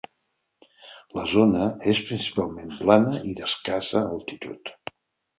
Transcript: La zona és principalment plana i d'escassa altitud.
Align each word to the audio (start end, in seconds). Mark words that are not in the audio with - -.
La 1.17 1.25
zona 1.33 1.67
és 1.93 2.01
principalment 2.07 2.71
plana 2.79 3.19
i 3.33 3.35
d'escassa 3.41 4.01
altitud. 4.15 4.73